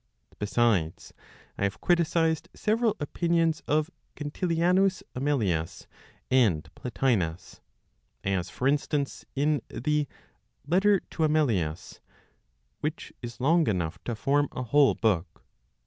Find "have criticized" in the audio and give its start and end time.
1.63-2.49